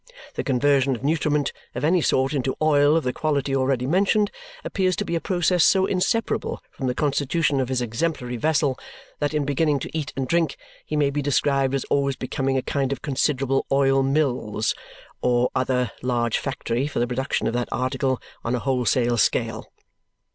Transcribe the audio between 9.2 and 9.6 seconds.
in